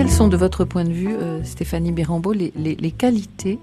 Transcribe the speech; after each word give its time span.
Quelles 0.00 0.10
sont, 0.10 0.28
de 0.28 0.36
votre 0.38 0.64
point 0.64 0.84
de 0.84 0.92
vue, 0.92 1.14
Stéphanie 1.44 1.92
Birambeau, 1.92 2.32
les, 2.32 2.54
les 2.56 2.90
qualités 2.90 3.58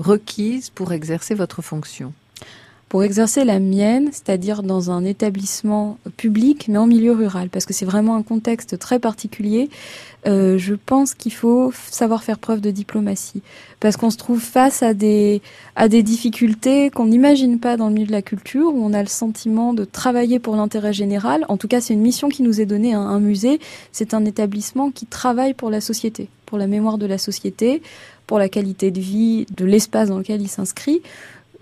requises 0.00 0.68
pour 0.68 0.92
exercer 0.92 1.36
votre 1.36 1.62
fonction? 1.62 2.12
Pour 2.88 3.02
exercer 3.02 3.44
la 3.44 3.58
mienne, 3.58 4.10
c'est-à-dire 4.12 4.62
dans 4.62 4.92
un 4.92 5.04
établissement 5.04 5.98
public, 6.16 6.66
mais 6.68 6.78
en 6.78 6.86
milieu 6.86 7.12
rural, 7.12 7.48
parce 7.48 7.66
que 7.66 7.74
c'est 7.74 7.84
vraiment 7.84 8.14
un 8.14 8.22
contexte 8.22 8.78
très 8.78 9.00
particulier. 9.00 9.68
Euh, 10.26 10.56
je 10.56 10.74
pense 10.74 11.14
qu'il 11.14 11.32
faut 11.32 11.72
savoir 11.90 12.22
faire 12.22 12.38
preuve 12.38 12.60
de 12.60 12.70
diplomatie, 12.70 13.42
parce 13.80 13.96
qu'on 13.96 14.10
se 14.10 14.16
trouve 14.16 14.40
face 14.40 14.84
à 14.84 14.94
des 14.94 15.40
difficultés 16.02 16.90
qu'on 16.90 17.06
n'imagine 17.06 17.58
pas 17.58 17.76
dans 17.76 17.88
le 17.88 17.94
milieu 17.94 18.06
de 18.06 18.12
la 18.12 18.22
culture, 18.22 18.72
où 18.72 18.84
on 18.84 18.92
a 18.92 19.02
le 19.02 19.08
sentiment 19.08 19.74
de 19.74 19.84
travailler 19.84 20.38
pour 20.38 20.54
l'intérêt 20.54 20.92
général. 20.92 21.44
En 21.48 21.56
tout 21.56 21.68
cas, 21.68 21.80
c'est 21.80 21.94
une 21.94 22.00
mission 22.00 22.28
qui 22.28 22.42
nous 22.42 22.60
est 22.60 22.66
donnée. 22.66 22.94
Hein. 22.94 23.00
Un 23.00 23.20
musée, 23.20 23.58
c'est 23.90 24.14
un 24.14 24.24
établissement 24.24 24.92
qui 24.92 25.06
travaille 25.06 25.54
pour 25.54 25.70
la 25.70 25.80
société, 25.80 26.28
pour 26.46 26.56
la 26.56 26.68
mémoire 26.68 26.98
de 26.98 27.06
la 27.06 27.18
société, 27.18 27.82
pour 28.28 28.38
la 28.38 28.48
qualité 28.48 28.92
de 28.92 29.00
vie 29.00 29.46
de 29.56 29.64
l'espace 29.64 30.08
dans 30.08 30.18
lequel 30.18 30.40
il 30.40 30.48
s'inscrit. 30.48 31.02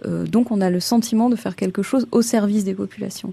Euh, 0.05 0.25
donc 0.27 0.51
on 0.51 0.61
a 0.61 0.71
le 0.71 0.81
sentiment 0.81 1.31
de 1.31 1.37
faire 1.37 1.57
quelque 1.57 1.83
chose 1.83 2.07
au 2.13 2.23
service 2.23 2.65
des 2.65 2.75
populations. 2.75 3.33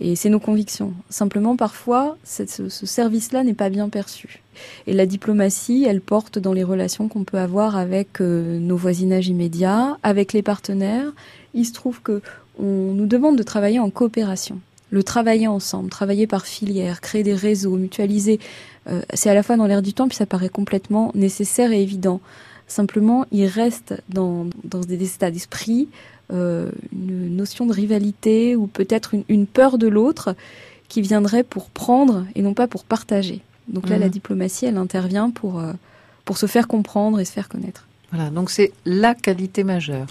Et 0.00 0.14
c'est 0.14 0.28
nos 0.28 0.38
convictions. 0.38 0.92
Simplement, 1.10 1.56
parfois, 1.56 2.16
ce, 2.22 2.68
service-là 2.68 3.42
n'est 3.42 3.54
pas 3.54 3.68
bien 3.68 3.88
perçu. 3.88 4.42
Et 4.86 4.92
la 4.92 5.06
diplomatie, 5.06 5.86
elle 5.88 6.00
porte 6.00 6.38
dans 6.38 6.52
les 6.52 6.62
relations 6.62 7.08
qu'on 7.08 7.24
peut 7.24 7.38
avoir 7.38 7.76
avec 7.76 8.20
euh, 8.20 8.58
nos 8.58 8.76
voisinages 8.76 9.28
immédiats, 9.28 9.98
avec 10.04 10.32
les 10.32 10.42
partenaires. 10.42 11.12
Il 11.54 11.66
se 11.66 11.72
trouve 11.72 12.00
que 12.00 12.22
on 12.60 12.92
nous 12.92 13.06
demande 13.06 13.36
de 13.36 13.42
travailler 13.42 13.78
en 13.78 13.90
coopération, 13.90 14.60
le 14.90 15.02
travailler 15.02 15.46
ensemble, 15.46 15.90
travailler 15.90 16.26
par 16.26 16.46
filière, 16.46 17.00
créer 17.00 17.22
des 17.22 17.34
réseaux, 17.34 17.76
mutualiser. 17.76 18.40
Euh, 18.88 19.00
c'est 19.14 19.30
à 19.30 19.34
la 19.34 19.42
fois 19.42 19.56
dans 19.56 19.66
l'air 19.66 19.82
du 19.82 19.94
temps, 19.94 20.08
puis 20.08 20.16
ça 20.16 20.26
paraît 20.26 20.48
complètement 20.48 21.12
nécessaire 21.14 21.72
et 21.72 21.82
évident. 21.82 22.20
Simplement, 22.68 23.26
il 23.32 23.46
reste 23.46 23.94
dans, 24.10 24.46
dans 24.62 24.80
des 24.80 25.02
états 25.02 25.30
d'esprit 25.30 25.88
euh, 26.30 26.70
une 26.92 27.34
notion 27.36 27.64
de 27.64 27.72
rivalité 27.72 28.54
ou 28.54 28.66
peut-être 28.66 29.14
une, 29.28 29.46
peur 29.46 29.78
de 29.78 29.88
l'autre 29.88 30.36
qui 30.88 31.00
viendrait 31.00 31.42
pour 31.42 31.70
prendre 31.70 32.26
et 32.34 32.42
non 32.42 32.52
pas 32.52 32.66
pour 32.68 32.84
partager. 32.84 33.40
Donc 33.68 33.88
là, 33.88 33.96
la 33.96 34.06
mhm. 34.06 34.12
diplomatie, 34.12 34.66
elle 34.66 34.76
intervient 34.76 35.30
pour, 35.30 35.58
euh, 35.58 35.72
pour 36.26 36.36
se 36.36 36.44
faire 36.44 36.68
comprendre 36.68 37.18
et 37.18 37.24
se 37.24 37.32
faire 37.32 37.48
connaître. 37.48 37.86
Voilà, 38.12 38.28
donc 38.28 38.50
c'est 38.50 38.72
la 38.84 39.14
qualité 39.14 39.64
majeure. 39.64 40.06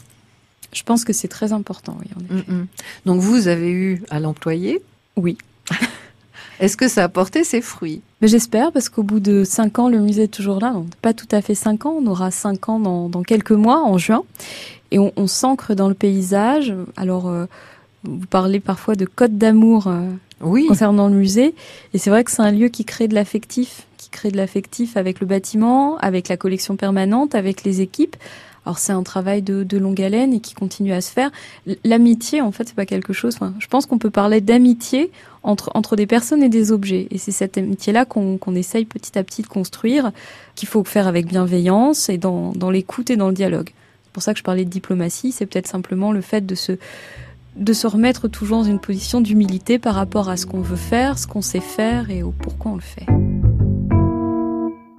Je 0.73 0.81
pense 0.83 1.05
que 1.05 1.14
c'est 1.14 1.27
très 1.27 1.53
important, 1.53 1.97
oui, 1.99 2.09
en 2.16 2.36
effet. 2.36 2.52
Donc 3.05 3.21
vous 3.21 3.47
avez 3.47 3.71
eu 3.71 4.03
à 4.09 4.19
l'employer? 4.19 4.81
Oui. 5.16 5.38
Est-ce 6.59 6.77
que 6.77 6.88
ça 6.88 7.03
a 7.03 7.09
porté 7.09 7.44
ses 7.44 7.61
fruits? 7.61 8.02
Mais 8.22 8.27
J'espère, 8.27 8.72
parce 8.72 8.89
qu'au 8.89 9.03
bout 9.03 9.19
de 9.19 9.44
cinq 9.44 9.80
ans, 9.80 9.89
le 9.89 10.00
musée 10.00 10.23
est 10.23 10.27
toujours 10.27 10.59
là. 10.59 10.73
pas 11.02 11.14
tout 11.14 11.27
à 11.31 11.41
fait 11.41 11.55
cinq 11.55 11.86
ans, 11.86 11.95
on 12.02 12.08
aura 12.08 12.31
cinq 12.31 12.69
ans 12.69 12.80
dans, 12.80 13.09
dans 13.09 13.23
quelques 13.23 13.52
mois, 13.52 13.83
en 13.83 13.97
juin. 13.97 14.23
Et 14.91 14.99
on, 14.99 15.11
on 15.17 15.27
s'ancre 15.27 15.75
dans 15.75 15.88
le 15.88 15.94
paysage. 15.94 16.73
Alors, 16.95 17.27
euh, 17.27 17.45
vous 18.03 18.25
parlez 18.27 18.59
parfois 18.59 18.95
de 18.95 19.05
code 19.05 19.38
d'amour 19.38 19.88
euh, 19.88 20.09
oui. 20.41 20.66
concernant 20.67 21.08
le 21.09 21.16
musée. 21.16 21.53
Et 21.94 21.97
c'est 21.97 22.09
vrai 22.09 22.23
que 22.23 22.31
c'est 22.31 22.41
un 22.41 22.52
lieu 22.52 22.69
qui 22.69 22.86
crée 22.86 23.08
de 23.08 23.14
l'affectif, 23.14 23.86
qui 23.97 24.09
crée 24.09 24.31
de 24.31 24.38
l'affectif 24.38 24.97
avec 24.97 25.19
le 25.19 25.27
bâtiment, 25.27 25.97
avec 25.97 26.27
la 26.30 26.38
collection 26.38 26.75
permanente, 26.75 27.36
avec 27.36 27.64
les 27.64 27.81
équipes. 27.81 28.16
Alors 28.67 28.79
c'est 28.79 28.91
un 28.91 29.03
travail 29.03 29.41
de, 29.41 29.63
de, 29.63 29.77
longue 29.77 30.01
haleine 30.01 30.33
et 30.33 30.41
qui 30.41 30.53
continue 30.53 30.91
à 30.91 30.99
se 30.99 31.09
faire. 31.09 31.31
L'amitié, 31.85 32.41
en 32.41 32.51
fait, 32.51 32.67
c'est 32.67 32.75
pas 32.75 32.85
quelque 32.85 33.13
chose. 33.13 33.39
Je 33.59 33.67
pense 33.67 33.85
qu'on 33.85 33.97
peut 33.97 34.09
parler 34.09 34.41
d'amitié 34.41 35.09
entre 35.41 35.71
entre 35.73 35.95
des 35.95 36.05
personnes 36.05 36.43
et 36.43 36.49
des 36.49 36.73
objets. 36.73 37.07
Et 37.09 37.17
c'est 37.17 37.31
cette 37.31 37.57
amitié-là 37.57 38.03
qu'on 38.03 38.37
qu'on 38.37 38.55
essaye 38.55 38.83
petit 38.83 39.17
à 39.17 39.23
petit 39.23 39.41
de 39.41 39.47
construire, 39.47 40.11
qu'il 40.55 40.67
faut 40.67 40.83
faire 40.83 41.07
avec 41.07 41.27
bienveillance 41.27 42.09
et 42.09 42.17
dans 42.17 42.51
dans 42.51 42.69
l'écoute 42.69 43.09
et 43.09 43.15
dans 43.15 43.29
le 43.29 43.33
dialogue. 43.33 43.69
C'est 44.03 44.11
pour 44.11 44.21
ça 44.21 44.33
que 44.33 44.39
je 44.39 44.43
parlais 44.43 44.65
de 44.65 44.69
diplomatie. 44.69 45.31
C'est 45.31 45.45
peut-être 45.45 45.67
simplement 45.67 46.11
le 46.11 46.19
fait 46.19 46.45
de 46.45 46.55
se 46.55 46.73
de 47.55 47.71
se 47.71 47.87
remettre 47.87 48.27
toujours 48.27 48.58
dans 48.58 48.69
une 48.69 48.80
position 48.80 49.21
d'humilité 49.21 49.80
par 49.80 49.95
rapport 49.95 50.27
à 50.27 50.36
ce 50.36 50.45
qu'on 50.45 50.59
veut 50.59 50.75
faire, 50.75 51.17
ce 51.17 51.25
qu'on 51.25 51.42
sait 51.42 51.61
faire 51.61 52.09
et 52.09 52.21
pourquoi 52.42 52.71
on 52.73 52.75
le 52.75 52.81
fait. 52.81 53.05